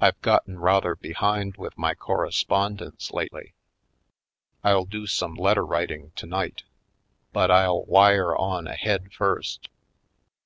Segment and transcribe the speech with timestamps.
[0.00, 3.52] I've gotten rather behind with my corres pondence lately;
[4.64, 6.62] I'll do some letter writing tonight.
[7.34, 9.68] But I'll wire on ahead first.